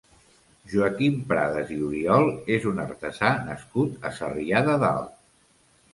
[0.71, 5.17] Joaquim Pradas i Oriol és un artesà nascut a Sarrià de Dalt.